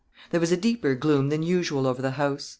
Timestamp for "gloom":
0.95-1.29